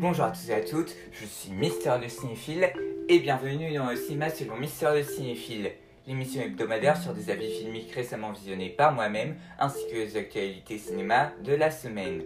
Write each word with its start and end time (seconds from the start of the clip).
Bonjour 0.00 0.26
à 0.26 0.30
tous 0.30 0.48
et 0.48 0.54
à 0.54 0.60
toutes, 0.60 0.94
je 1.10 1.26
suis 1.26 1.50
Mister 1.50 1.94
le 2.00 2.08
Cinéphile 2.08 2.70
et 3.08 3.18
bienvenue 3.18 3.74
dans 3.74 3.90
le 3.90 3.96
cinéma 3.96 4.30
selon 4.30 4.56
Mister 4.56 4.90
le 4.94 5.02
Cinéphile, 5.02 5.72
l'émission 6.06 6.40
hebdomadaire 6.40 6.96
sur 6.96 7.12
des 7.14 7.30
avis 7.30 7.50
filmiques 7.50 7.90
récemment 7.90 8.30
visionnés 8.30 8.68
par 8.68 8.92
moi-même 8.92 9.34
ainsi 9.58 9.80
que 9.90 9.96
les 9.96 10.16
actualités 10.16 10.78
cinéma 10.78 11.32
de 11.42 11.52
la 11.52 11.72
semaine. 11.72 12.22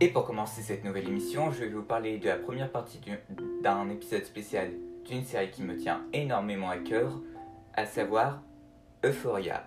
Et 0.00 0.08
pour 0.08 0.26
commencer 0.26 0.60
cette 0.60 0.84
nouvelle 0.84 1.08
émission, 1.08 1.50
je 1.50 1.60
vais 1.60 1.70
vous 1.70 1.82
parler 1.82 2.18
de 2.18 2.28
la 2.28 2.36
première 2.36 2.70
partie 2.70 3.00
d'un 3.62 3.88
épisode 3.88 4.26
spécial 4.26 4.70
d'une 5.08 5.24
série 5.24 5.50
qui 5.50 5.62
me 5.62 5.78
tient 5.78 6.04
énormément 6.12 6.68
à 6.68 6.76
cœur, 6.76 7.22
à 7.72 7.86
savoir 7.86 8.42
Euphoria. 9.02 9.64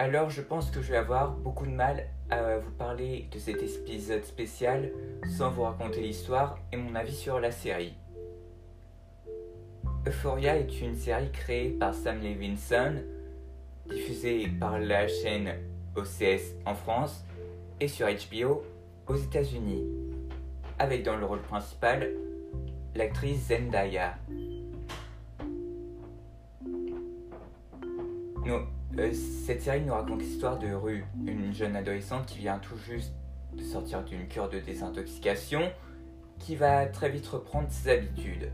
Alors 0.00 0.30
je 0.30 0.40
pense 0.40 0.70
que 0.70 0.80
je 0.80 0.92
vais 0.92 0.96
avoir 0.96 1.32
beaucoup 1.32 1.66
de 1.66 1.72
mal 1.72 2.06
à 2.30 2.56
vous 2.56 2.70
parler 2.70 3.28
de 3.32 3.38
cet 3.38 3.62
épisode 3.62 4.24
spécial 4.24 4.90
sans 5.36 5.50
vous 5.50 5.60
raconter 5.60 6.00
l'histoire 6.00 6.58
et 6.72 6.78
mon 6.78 6.94
avis 6.94 7.14
sur 7.14 7.38
la 7.38 7.50
série. 7.50 7.92
Euphoria 10.06 10.56
est 10.56 10.80
une 10.80 10.94
série 10.94 11.30
créée 11.30 11.68
par 11.68 11.92
Sam 11.92 12.18
Levinson, 12.22 12.94
diffusée 13.90 14.48
par 14.58 14.78
la 14.78 15.06
chaîne 15.06 15.52
OCS 15.94 16.54
en 16.64 16.74
France 16.74 17.22
et 17.78 17.86
sur 17.86 18.06
HBO 18.06 18.62
aux 19.06 19.16
États-Unis, 19.16 19.84
avec 20.78 21.02
dans 21.02 21.16
le 21.16 21.26
rôle 21.26 21.42
principal 21.42 22.08
l'actrice 22.94 23.48
Zendaya. 23.48 24.16
Euh, 28.98 29.12
cette 29.12 29.62
série 29.62 29.82
nous 29.82 29.92
raconte 29.92 30.20
l'histoire 30.20 30.58
de 30.58 30.72
Rue, 30.72 31.04
une 31.24 31.54
jeune 31.54 31.76
adolescente 31.76 32.26
qui 32.26 32.38
vient 32.38 32.58
tout 32.58 32.76
juste 32.76 33.12
de 33.52 33.62
sortir 33.62 34.02
d'une 34.04 34.26
cure 34.26 34.48
de 34.48 34.58
désintoxication, 34.58 35.72
qui 36.38 36.56
va 36.56 36.86
très 36.86 37.08
vite 37.08 37.26
reprendre 37.26 37.68
ses 37.70 37.90
habitudes. 37.90 38.50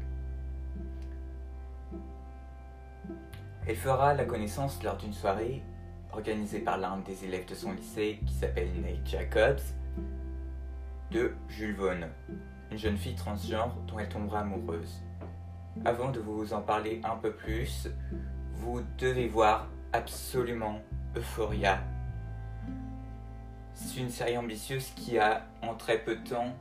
Elle 3.67 3.77
fera 3.77 4.15
la 4.15 4.25
connaissance 4.25 4.83
lors 4.83 4.97
d'une 4.97 5.13
soirée 5.13 5.63
organisée 6.13 6.61
par 6.61 6.79
l'un 6.79 6.99
des 6.99 7.25
élèves 7.25 7.47
de 7.47 7.55
son 7.55 7.73
lycée 7.73 8.21
qui 8.27 8.33
s'appelle 8.35 8.69
Nate 8.81 9.07
Jacobs, 9.07 9.61
de 11.11 11.33
Jules 11.49 11.77
Vaughn, 11.77 12.09
une 12.71 12.79
jeune 12.79 12.97
fille 12.97 13.15
transgenre 13.15 13.75
dont 13.87 13.99
elle 13.99 14.09
tombera 14.09 14.41
amoureuse. 14.41 15.03
Avant 15.85 16.11
de 16.11 16.21
vous 16.21 16.53
en 16.53 16.63
parler 16.63 17.01
un 17.05 17.17
peu 17.17 17.33
plus, 17.33 17.89
vous 18.55 18.81
devez 18.99 19.29
voir 19.29 19.69
absolument 19.97 20.83
Euphoria. 21.17 21.83
C'est 23.73 24.01
une 24.01 24.11
série 24.11 24.37
ambitieuse 24.37 24.91
qui 24.95 25.19
a, 25.19 25.47
en 25.63 25.75
très 25.75 25.99
peu 25.99 26.17
de 26.17 26.29
temps, 26.29 26.55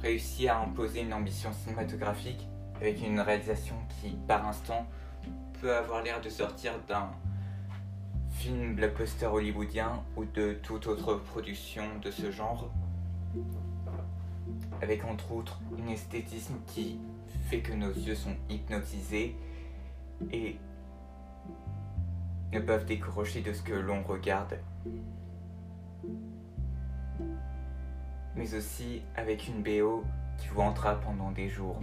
réussi 0.00 0.48
à 0.48 0.60
imposer 0.60 1.00
une 1.00 1.12
ambition 1.12 1.52
cinématographique 1.52 2.46
avec 2.76 3.04
une 3.04 3.18
réalisation 3.18 3.74
qui, 3.88 4.16
par 4.28 4.46
instant, 4.46 4.86
peut 5.60 5.74
avoir 5.74 6.02
l'air 6.02 6.20
de 6.20 6.28
sortir 6.28 6.74
d'un 6.86 7.10
film 8.34 8.76
blockbuster 8.76 9.26
hollywoodien 9.26 10.02
ou 10.16 10.24
de 10.24 10.54
toute 10.62 10.86
autre 10.86 11.14
production 11.14 11.84
de 12.00 12.12
ce 12.12 12.30
genre, 12.30 12.70
avec 14.82 15.04
entre 15.04 15.32
autres 15.32 15.60
un 15.76 15.88
esthétisme 15.88 16.54
qui 16.68 16.98
fait 17.48 17.60
que 17.60 17.72
nos 17.72 17.92
yeux 17.92 18.14
sont 18.14 18.36
hypnotisés 18.48 19.34
et 20.32 20.58
ne 22.54 22.60
peuvent 22.60 22.86
décrocher 22.86 23.40
de 23.40 23.52
ce 23.52 23.62
que 23.62 23.72
l'on 23.72 24.04
regarde, 24.04 24.56
mais 28.36 28.54
aussi 28.54 29.02
avec 29.16 29.48
une 29.48 29.60
BO 29.60 30.04
qui 30.38 30.46
vous 30.48 30.60
entra 30.60 30.94
pendant 31.00 31.32
des 31.32 31.48
jours. 31.48 31.80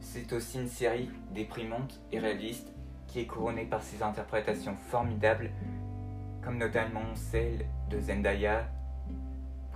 C'est 0.00 0.32
aussi 0.32 0.58
une 0.58 0.68
série 0.68 1.10
déprimante 1.32 2.00
et 2.10 2.18
réaliste 2.18 2.72
qui 3.06 3.20
est 3.20 3.26
couronnée 3.26 3.66
par 3.66 3.84
ses 3.84 4.02
interprétations 4.02 4.74
formidables, 4.74 5.50
comme 6.42 6.58
notamment 6.58 7.14
celle 7.14 7.66
de 7.88 8.00
Zendaya, 8.00 8.68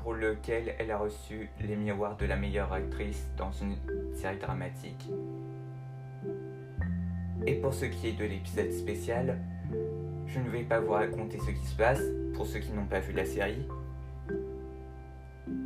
pour 0.03 0.15
lequel 0.15 0.75
elle 0.81 0.91
a 0.91 0.99
reçu 0.99 1.49
les 1.61 1.77
miroirs 1.77 2.17
de 2.17 2.27
la 2.27 2.35
meilleure 2.35 2.73
actrice 2.73 3.29
dans 3.37 3.53
une 3.53 3.77
série 4.17 4.39
dramatique. 4.39 5.09
Et 7.47 7.55
pour 7.55 7.73
ce 7.73 7.85
qui 7.85 8.09
est 8.09 8.19
de 8.19 8.25
l'épisode 8.25 8.73
spécial, 8.73 9.39
je 10.33 10.39
ne 10.39 10.49
vais 10.49 10.63
pas 10.63 10.81
vous 10.81 10.93
raconter 10.93 11.39
ce 11.39 11.51
qui 11.51 11.67
se 11.67 11.77
passe 11.77 12.01
pour 12.35 12.47
ceux 12.47 12.61
qui 12.61 12.73
n'ont 12.73 12.87
pas 12.87 13.01
vu 13.01 13.13
la 13.13 13.25
série. 13.25 13.67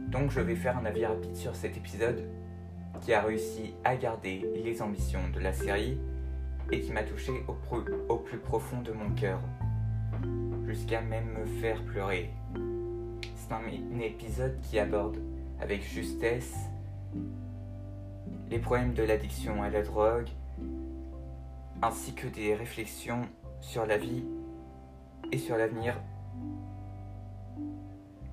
Donc 0.08 0.30
je 0.30 0.40
vais 0.40 0.56
faire 0.56 0.78
un 0.78 0.86
avis 0.86 1.04
rapide 1.04 1.36
sur 1.36 1.54
cet 1.54 1.76
épisode 1.76 2.24
qui 3.00 3.12
a 3.12 3.20
réussi 3.20 3.74
à 3.84 3.96
garder 3.96 4.48
les 4.54 4.80
ambitions 4.80 5.28
de 5.34 5.40
la 5.40 5.52
série 5.52 5.98
et 6.72 6.80
qui 6.80 6.92
m'a 6.92 7.02
touché 7.02 7.32
au, 8.08 8.16
plus 8.16 8.38
profond 8.38 8.80
de 8.80 8.92
mon 8.92 9.10
cœur, 9.10 9.40
jusqu'à 10.66 11.02
même 11.02 11.26
me 11.38 11.44
faire 11.60 11.82
pleurer. 11.82 12.30
C'est 13.36 13.52
un 13.52 14.00
épisode 14.00 14.58
qui 14.62 14.78
aborde 14.78 15.18
avec 15.60 15.82
justesse 15.82 16.54
les 18.48 18.58
problèmes 18.58 18.94
de 18.94 19.02
l'addiction 19.02 19.62
à 19.62 19.68
la 19.68 19.82
drogue, 19.82 20.28
ainsi 21.82 22.14
que 22.14 22.28
des 22.28 22.54
réflexions 22.54 23.22
sur 23.60 23.84
la 23.84 23.98
vie 23.98 24.24
sur 25.38 25.56
l'avenir, 25.56 26.00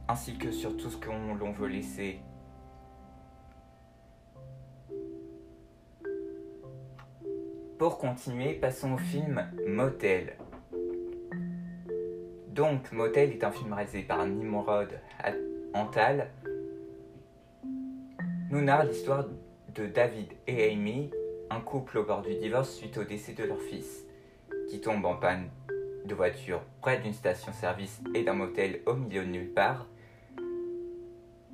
ainsi 0.07 0.37
que 0.37 0.51
sur 0.51 0.75
tout 0.77 0.89
ce 0.89 0.97
qu'on 0.97 1.35
l'on 1.35 1.51
veut 1.51 1.67
laisser. 1.67 2.19
Pour 7.77 7.97
continuer, 7.97 8.53
passons 8.53 8.93
au 8.93 8.97
film 8.97 9.43
Motel. 9.67 10.35
Donc, 12.49 12.91
Motel 12.91 13.31
est 13.31 13.43
un 13.43 13.51
film 13.51 13.73
réalisé 13.73 14.03
par 14.03 14.25
Nimrod 14.27 14.99
Antal. 15.73 16.29
Nous 18.51 18.61
narre 18.61 18.83
l'histoire 18.83 19.25
de 19.73 19.87
David 19.87 20.27
et 20.45 20.71
Amy, 20.71 21.09
un 21.49 21.61
couple 21.61 21.99
au 21.99 22.03
bord 22.03 22.21
du 22.21 22.35
divorce 22.35 22.71
suite 22.75 22.97
au 22.97 23.03
décès 23.03 23.33
de 23.33 23.45
leur 23.45 23.59
fils, 23.59 24.05
qui 24.69 24.81
tombe 24.81 25.05
en 25.05 25.15
panne 25.15 25.49
voiture 26.13 26.61
près 26.81 26.99
d'une 26.99 27.13
station-service 27.13 28.01
et 28.13 28.23
d'un 28.23 28.33
motel 28.33 28.81
au 28.85 28.95
milieu 28.95 29.23
de 29.23 29.29
nulle 29.29 29.53
part. 29.53 29.87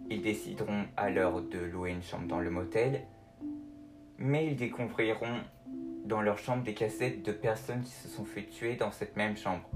Ils 0.09 0.21
décideront 0.21 0.85
alors 0.95 1.41
de 1.41 1.59
louer 1.59 1.91
une 1.91 2.03
chambre 2.03 2.27
dans 2.27 2.39
le 2.39 2.49
motel, 2.49 3.03
mais 4.17 4.47
ils 4.47 4.55
découvriront 4.55 5.41
dans 6.05 6.21
leur 6.21 6.37
chambre 6.37 6.63
des 6.63 6.73
cassettes 6.73 7.23
de 7.23 7.31
personnes 7.31 7.81
qui 7.81 7.91
se 7.91 8.07
sont 8.07 8.25
fait 8.25 8.43
tuer 8.43 8.75
dans 8.75 8.91
cette 8.91 9.17
même 9.17 9.35
chambre. 9.35 9.69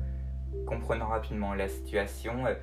Comprenant 0.65 1.07
rapidement 1.07 1.53
la 1.53 1.67
situation 1.67 2.45
euh, 2.45 2.55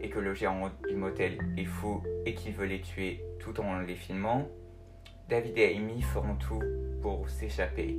et 0.00 0.08
que 0.08 0.18
le 0.18 0.34
gérant 0.34 0.70
du 0.88 0.96
motel 0.96 1.38
est 1.56 1.64
fou 1.64 2.02
et 2.26 2.34
qu'il 2.34 2.52
veut 2.52 2.66
les 2.66 2.80
tuer 2.80 3.22
tout 3.38 3.58
en 3.60 3.80
les 3.80 3.94
filmant, 3.94 4.48
David 5.28 5.56
et 5.58 5.76
Amy 5.76 6.02
feront 6.02 6.36
tout 6.36 6.62
pour 7.00 7.28
s'échapper. 7.28 7.98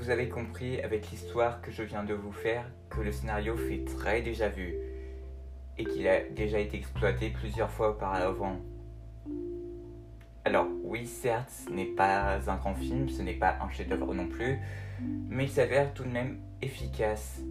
Vous 0.00 0.08
avez 0.08 0.30
compris 0.30 0.80
avec 0.80 1.10
l'histoire 1.10 1.60
que 1.60 1.70
je 1.70 1.82
viens 1.82 2.04
de 2.04 2.14
vous 2.14 2.32
faire 2.32 2.64
que 2.88 3.02
le 3.02 3.12
scénario 3.12 3.54
fait 3.54 3.84
très 3.84 4.22
déjà 4.22 4.48
vu 4.48 4.74
et 5.76 5.84
qu'il 5.84 6.08
a 6.08 6.22
déjà 6.22 6.58
été 6.58 6.78
exploité 6.78 7.28
plusieurs 7.28 7.70
fois 7.70 7.90
auparavant. 7.90 8.56
Alors 10.46 10.68
oui, 10.84 11.06
certes, 11.06 11.50
ce 11.50 11.70
n'est 11.70 11.84
pas 11.84 12.38
un 12.38 12.56
grand 12.56 12.74
film, 12.74 13.10
ce 13.10 13.20
n'est 13.20 13.34
pas 13.34 13.58
un 13.60 13.68
chef-d'œuvre 13.68 14.14
non 14.14 14.26
plus, 14.26 14.58
mais 15.28 15.44
il 15.44 15.50
s'avère 15.50 15.92
tout 15.92 16.04
de 16.04 16.08
même 16.08 16.40
efficace. 16.62 17.42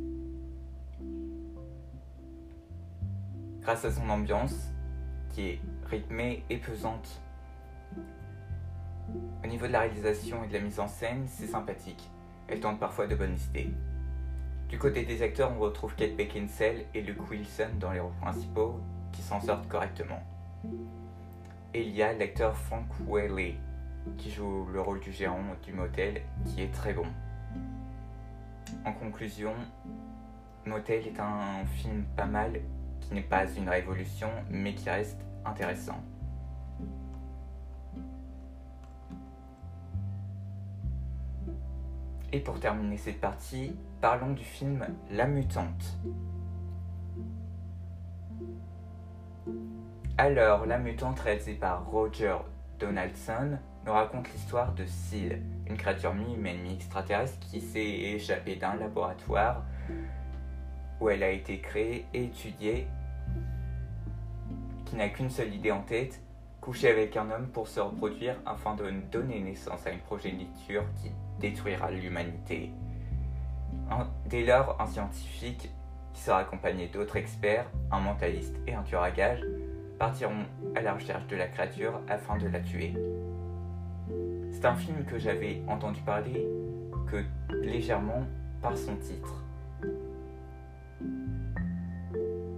Grâce 3.61 3.85
à 3.85 3.91
son 3.91 4.09
ambiance, 4.09 4.71
qui 5.29 5.49
est 5.49 5.59
rythmée 5.85 6.43
et 6.49 6.57
pesante. 6.57 7.21
Au 9.43 9.47
niveau 9.47 9.67
de 9.67 9.71
la 9.71 9.81
réalisation 9.81 10.43
et 10.43 10.47
de 10.47 10.53
la 10.53 10.61
mise 10.61 10.79
en 10.79 10.87
scène, 10.87 11.27
c'est 11.27 11.45
sympathique. 11.45 12.09
Elle 12.49 12.59
tente 12.59 12.79
parfois 12.79 13.05
de 13.05 13.15
bonnes 13.15 13.37
idées. 13.49 13.69
Du 14.69 14.79
côté 14.79 15.05
des 15.05 15.21
acteurs, 15.21 15.51
on 15.55 15.59
retrouve 15.59 15.95
Kate 15.95 16.15
Beckinsale 16.15 16.85
et 16.95 17.01
Luke 17.01 17.29
Wilson 17.29 17.69
dans 17.79 17.91
les 17.91 17.99
rôles 17.99 18.15
principaux, 18.21 18.79
qui 19.11 19.21
s'en 19.21 19.39
sortent 19.39 19.67
correctement. 19.67 20.21
Et 21.73 21.83
il 21.83 21.95
y 21.95 22.01
a 22.01 22.13
l'acteur 22.13 22.57
Frank 22.57 22.87
Whaley, 23.07 23.55
qui 24.17 24.31
joue 24.31 24.65
le 24.73 24.81
rôle 24.81 24.99
du 24.99 25.11
gérant 25.11 25.43
du 25.63 25.73
motel, 25.73 26.21
qui 26.45 26.63
est 26.63 26.73
très 26.73 26.93
bon. 26.93 27.05
En 28.85 28.93
conclusion, 28.93 29.53
Motel 30.65 31.07
est 31.07 31.19
un 31.19 31.65
film 31.65 32.03
pas 32.15 32.25
mal, 32.25 32.59
qui 32.99 33.13
n'est 33.13 33.21
pas 33.21 33.47
une 33.47 33.69
révolution, 33.69 34.29
mais 34.49 34.73
qui 34.73 34.89
reste 34.89 35.19
intéressant. 35.45 36.03
Et 42.31 42.39
pour 42.39 42.59
terminer 42.59 42.97
cette 42.97 43.19
partie, 43.19 43.75
parlons 44.01 44.33
du 44.33 44.43
film 44.43 44.85
La 45.09 45.25
Mutante. 45.25 45.97
Alors, 50.17 50.67
La 50.67 50.77
Mutante, 50.77 51.19
réalisée 51.21 51.55
par 51.55 51.87
Roger 51.87 52.35
Donaldson, 52.77 53.57
nous 53.85 53.93
raconte 53.93 54.31
l'histoire 54.31 54.73
de 54.73 54.85
Seal, 54.85 55.41
une 55.65 55.75
créature 55.75 56.13
mi-humaine, 56.13 56.61
mi-extraterrestre 56.61 57.39
qui 57.39 57.61
s'est 57.61 57.79
échappée 57.79 58.57
d'un 58.57 58.75
laboratoire 58.75 59.63
où 60.99 61.09
elle 61.09 61.23
a 61.23 61.31
été 61.31 61.59
créée 61.61 62.05
et 62.13 62.25
étudiée, 62.25 62.87
qui 64.85 64.97
n'a 64.97 65.09
qu'une 65.09 65.31
seule 65.31 65.53
idée 65.53 65.71
en 65.71 65.81
tête, 65.81 66.21
coucher 66.61 66.89
avec 66.89 67.15
un 67.17 67.31
homme 67.31 67.47
pour 67.47 67.67
se 67.67 67.79
reproduire 67.79 68.35
afin 68.45 68.75
de 68.75 68.91
donner 69.11 69.39
naissance 69.39 69.85
à 69.87 69.91
une 69.91 69.99
progéniture 69.99 70.83
qui 71.01 71.11
détruira 71.39 71.89
l'humanité. 71.91 72.71
Dès 74.25 74.43
lors, 74.43 74.79
un 74.79 74.87
scientifique 74.87 75.69
qui 76.13 76.21
sera 76.21 76.39
accompagné 76.39 76.87
d'autres 76.87 77.15
experts, 77.15 77.65
un 77.91 77.99
mentaliste 77.99 78.55
et 78.67 78.73
un 78.73 78.83
tueur 78.83 79.03
à 79.03 79.11
gages, 79.11 79.43
partiront 79.97 80.45
à 80.75 80.81
la 80.81 80.93
recherche 80.93 81.25
de 81.27 81.35
la 81.35 81.47
créature 81.47 81.99
afin 82.07 82.37
de 82.37 82.47
la 82.47 82.59
tuer. 82.59 82.93
C'est 84.51 84.65
un 84.65 84.75
film 84.75 85.05
que 85.05 85.17
j'avais 85.17 85.61
entendu 85.67 86.01
parler 86.01 86.47
que 87.07 87.23
légèrement 87.63 88.23
par 88.61 88.77
son 88.77 88.95
titre. 88.97 89.43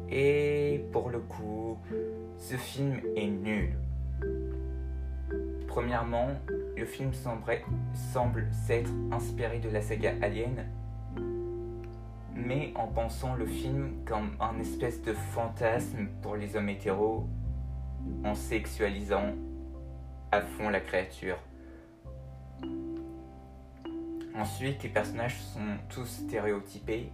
Et 0.09 0.83
pour 0.91 1.09
le 1.09 1.19
coup, 1.19 1.77
ce 2.37 2.55
film 2.55 2.99
est 3.15 3.27
nul. 3.27 3.77
Premièrement, 5.71 6.27
le 6.75 6.85
film 6.85 7.13
semble 7.13 8.45
s'être 8.51 8.91
inspiré 9.09 9.59
de 9.59 9.69
la 9.69 9.81
saga 9.81 10.11
Alien, 10.21 10.65
mais 12.35 12.73
en 12.75 12.87
pensant 12.87 13.35
le 13.35 13.45
film 13.45 14.03
comme 14.05 14.35
un 14.41 14.59
espèce 14.59 15.01
de 15.01 15.13
fantasme 15.13 16.09
pour 16.21 16.35
les 16.35 16.57
hommes 16.57 16.67
hétéros, 16.67 17.25
en 18.25 18.35
sexualisant 18.35 19.31
à 20.33 20.41
fond 20.41 20.67
la 20.67 20.81
créature. 20.81 21.37
Ensuite, 24.35 24.83
les 24.83 24.89
personnages 24.89 25.39
sont 25.39 25.77
tous 25.87 26.05
stéréotypés 26.05 27.13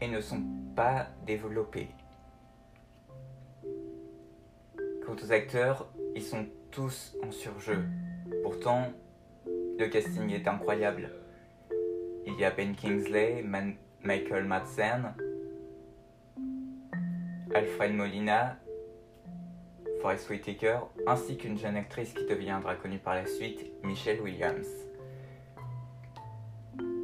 et 0.00 0.06
ne 0.06 0.20
sont 0.20 0.44
pas 0.76 1.08
développés. 1.26 1.88
Quant 5.04 5.16
aux 5.20 5.32
acteurs, 5.32 5.88
ils 6.14 6.22
sont 6.22 6.46
tous 6.70 7.16
en 7.22 7.30
surjeu. 7.30 7.84
Pourtant, 8.42 8.92
le 9.78 9.86
casting 9.86 10.30
est 10.30 10.46
incroyable. 10.46 11.10
Il 12.26 12.34
y 12.38 12.44
a 12.44 12.50
Ben 12.50 12.74
Kingsley, 12.74 13.44
Michael 14.02 14.44
Madsen, 14.44 15.14
Alfred 17.54 17.94
Molina, 17.94 18.56
Forest 20.00 20.30
Whitaker, 20.30 20.80
ainsi 21.06 21.36
qu'une 21.36 21.58
jeune 21.58 21.76
actrice 21.76 22.12
qui 22.12 22.26
deviendra 22.26 22.74
connue 22.76 22.98
par 22.98 23.14
la 23.14 23.26
suite, 23.26 23.66
Michelle 23.84 24.20
Williams. 24.20 24.68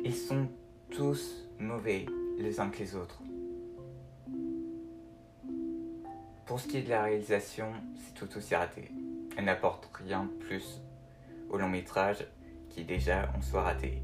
Ils 0.05 0.15
sont 0.15 0.49
tous 0.91 1.49
mauvais 1.59 2.07
les 2.39 2.61
uns 2.61 2.71
que 2.71 2.79
les 2.79 2.95
autres. 2.95 3.21
Pour 6.47 6.61
ce 6.61 6.69
qui 6.69 6.79
est 6.79 6.83
de 6.83 6.91
la 6.91 7.03
réalisation, 7.03 7.73
c'est 7.97 8.15
tout 8.15 8.37
aussi 8.37 8.55
raté. 8.55 8.89
Elle 9.37 9.47
n'apporte 9.47 9.91
rien 9.93 10.31
plus 10.39 10.81
au 11.51 11.59
long 11.59 11.69
métrage 11.69 12.25
qui 12.71 12.85
déjà 12.85 13.29
en 13.37 13.43
soit 13.43 13.63
raté. 13.63 14.01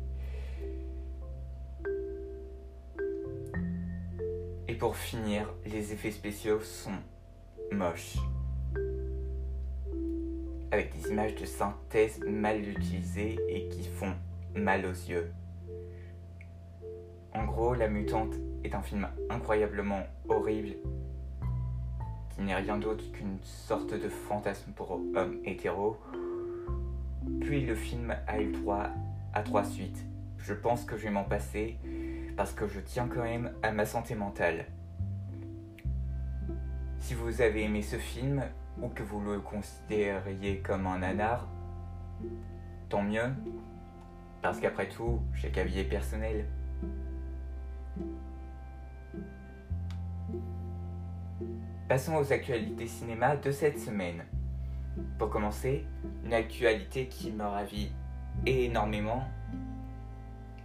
Et 4.67 4.75
pour 4.75 4.97
finir, 4.97 5.55
les 5.65 5.93
effets 5.93 6.11
spéciaux 6.11 6.61
sont 6.61 6.99
moches. 7.71 8.17
Avec 10.73 10.93
des 10.97 11.11
images 11.11 11.37
de 11.37 11.45
synthèse 11.45 12.19
mal 12.27 12.61
utilisées 12.69 13.39
et 13.49 13.69
qui 13.69 13.85
font 13.85 14.15
mal 14.57 14.85
aux 14.85 14.91
yeux. 14.91 15.33
En 17.35 17.45
gros, 17.45 17.75
La 17.75 17.87
Mutante 17.87 18.35
est 18.65 18.75
un 18.75 18.83
film 18.83 19.07
incroyablement 19.31 20.03
horrible 20.29 20.75
qui 22.35 22.43
n'est 22.43 22.55
rien 22.55 22.79
d'autre 22.79 23.05
qu'une 23.13 23.39
sorte 23.43 23.93
de 23.93 24.09
fantasme 24.09 24.73
pour 24.73 24.91
hommes 24.93 25.39
hétéros. 25.45 25.99
Puis 27.41 27.65
le 27.65 27.75
film 27.75 28.15
a 28.27 28.41
eu 28.41 28.53
à 29.35 29.43
trois 29.43 29.65
suites. 29.65 30.05
Je 30.39 30.55
pense 30.55 30.85
que 30.85 30.97
je 30.97 31.05
vais 31.05 31.11
m'en 31.11 31.25
passer 31.25 31.79
parce 32.37 32.53
que 32.53 32.67
je 32.67 32.81
tiens 32.81 33.09
quand 33.09 33.23
même 33.23 33.53
à 33.63 33.73
ma 33.73 33.87
santé 33.87 34.15
mentale. 34.15 34.67
Si 36.99 37.15
vous 37.15 37.41
avez 37.41 37.65
aimé 37.65 37.83
ce 37.83 37.97
film 37.97 38.43
ou 38.81 38.89
que 38.89 39.03
vous 39.03 39.21
le 39.21 39.41
considériez 39.41 40.59
comme 40.61 40.87
un 40.87 40.99
nanar, 40.99 41.49
tant 42.89 43.03
mieux, 43.03 43.33
parce 44.41 44.59
qu'après 44.59 44.89
tout, 44.89 45.21
j'ai 45.35 45.51
qu'à 45.51 45.65
personnel. 45.89 46.47
Passons 51.93 52.17
aux 52.17 52.33
actualités 52.33 52.87
cinéma 52.87 53.37
de 53.37 53.51
cette 53.51 53.79
semaine. 53.79 54.25
Pour 55.19 55.29
commencer, 55.29 55.85
une 56.25 56.33
actualité 56.33 57.07
qui 57.07 57.31
me 57.31 57.45
ravit 57.45 57.93
énormément, 58.47 59.25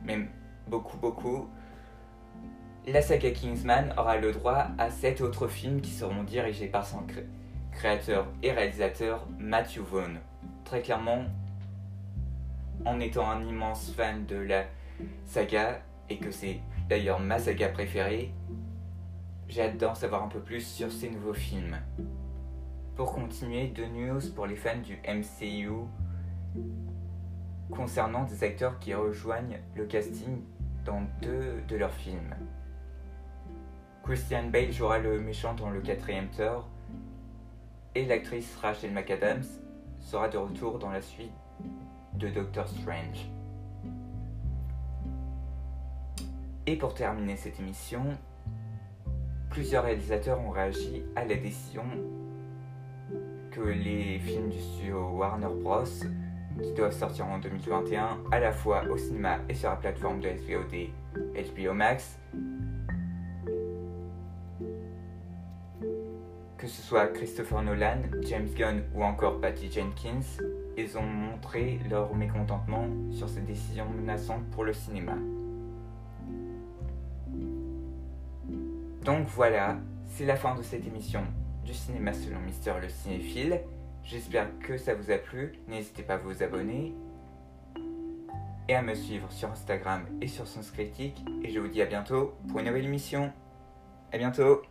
même 0.06 0.30
beaucoup 0.70 0.96
beaucoup. 0.96 1.50
La 2.88 3.02
saga 3.02 3.32
Kingsman 3.32 3.94
aura 3.98 4.16
le 4.16 4.32
droit 4.32 4.68
à 4.78 4.90
sept 4.90 5.20
autres 5.20 5.50
films 5.50 5.82
qui 5.82 5.90
seront 5.90 6.24
dirigés 6.24 6.68
par 6.68 6.86
son 6.86 7.06
créateur 7.74 8.28
et 8.42 8.54
réalisateur 8.54 9.28
Matthew 9.38 9.80
Vaughn. 9.80 10.22
Très 10.64 10.82
clairement, 10.82 11.26
en 12.86 13.02
étant 13.02 13.30
un 13.30 13.46
immense 13.46 13.92
fan 13.92 14.26
de 14.28 14.38
la 14.38 14.64
saga, 15.26 15.82
et 16.10 16.20
que 16.20 16.32
c'est 16.32 16.62
d'ailleurs 16.88 17.20
ma 17.20 17.38
saga 17.38 17.68
préférée, 17.68 18.32
j'ai 19.48 19.62
hâte 19.62 19.96
savoir 19.96 20.24
un 20.24 20.28
peu 20.28 20.40
plus 20.40 20.62
sur 20.62 20.92
ces 20.92 21.10
nouveaux 21.10 21.34
films. 21.34 21.78
Pour 22.96 23.14
continuer, 23.14 23.68
deux 23.68 23.88
news 23.88 24.20
pour 24.36 24.48
les 24.48 24.56
fans 24.56 24.82
du 24.84 25.00
MCU 25.08 25.72
concernant 27.72 28.24
des 28.24 28.44
acteurs 28.44 28.80
qui 28.80 28.94
rejoignent 28.94 29.60
le 29.76 29.86
casting 29.86 30.42
dans 30.86 31.02
deux 31.22 31.62
de 31.68 31.76
leurs 31.76 31.94
films. 31.94 32.36
Christian 34.04 34.48
Bale 34.48 34.72
jouera 34.72 35.00
le 35.00 35.20
méchant 35.20 35.54
dans 35.54 35.70
le 35.70 35.82
quatrième 35.82 36.30
Thor 36.30 36.68
et 37.94 38.06
l'actrice 38.06 38.56
Rachel 38.56 38.94
McAdams 38.94 39.44
sera 40.00 40.30
de 40.30 40.38
retour 40.38 40.80
dans 40.80 40.90
la 40.90 41.02
suite 41.02 41.32
de 42.14 42.30
Doctor 42.30 42.68
Strange. 42.68 43.30
Et 46.66 46.76
pour 46.76 46.94
terminer 46.94 47.36
cette 47.36 47.60
émission, 47.60 48.18
plusieurs 49.58 49.86
réalisateurs 49.86 50.40
ont 50.40 50.52
réagi 50.52 51.02
à 51.16 51.26
la 51.26 51.34
décision 51.34 51.84
que 53.50 53.62
les 53.62 54.20
films 54.20 54.50
du 54.50 54.60
studio 54.60 55.10
Warner 55.14 55.48
Bros. 55.64 55.84
qui 56.62 56.74
doivent 56.74 56.96
sortir 56.96 57.26
en 57.26 57.40
2021 57.40 58.20
à 58.32 58.40
la 58.40 58.52
fois 58.52 58.84
au 58.88 58.98
cinéma 58.98 59.40
et 59.50 59.56
sur 59.56 59.72
la 59.72 59.78
plateforme 59.78 60.20
de 60.20 60.30
SVOD 60.30 60.92
HBO 61.56 61.74
Max 61.74 62.20
que 66.60 66.68
ce 66.68 66.82
soit 66.84 67.08
Christopher 67.08 67.64
Nolan, 67.64 68.04
James 68.30 68.50
Gunn 68.56 68.84
ou 68.94 69.04
encore 69.04 69.42
Patty 69.42 69.72
Jenkins, 69.72 70.44
ils 70.78 70.96
ont 71.00 71.02
montré 71.02 71.80
leur 71.90 72.14
mécontentement 72.14 72.86
sur 73.10 73.28
ces 73.28 73.42
décisions 73.42 73.90
menaçantes 73.90 74.48
pour 74.52 74.66
le 74.66 74.74
cinéma. 74.74 75.16
Donc 79.08 79.26
voilà, 79.28 79.78
c'est 80.06 80.26
la 80.26 80.36
fin 80.36 80.54
de 80.54 80.62
cette 80.62 80.86
émission 80.86 81.22
du 81.64 81.74
cinéma 81.74 82.12
selon 82.12 82.42
Mister 82.42 82.74
le 82.82 82.90
cinéphile. 82.90 83.62
J'espère 84.04 84.50
que 84.60 84.78
ça 84.78 84.96
vous 84.96 85.12
a 85.12 85.18
plu. 85.18 85.54
N'hésitez 85.70 86.04
pas 86.04 86.16
à 86.16 86.18
vous 86.18 86.44
abonner 86.44 86.94
et 88.68 88.76
à 88.76 88.82
me 88.82 88.94
suivre 88.94 89.32
sur 89.32 89.50
Instagram 89.50 90.02
et 90.20 90.28
sur 90.28 90.46
Sens 90.46 90.72
Critique. 90.72 91.24
Et 91.42 91.52
je 91.52 91.60
vous 91.62 91.70
dis 91.70 91.82
à 91.82 91.86
bientôt 91.86 92.34
pour 92.50 92.60
une 92.60 92.66
nouvelle 92.66 92.84
émission. 92.84 93.32
À 94.12 94.18
bientôt 94.18 94.64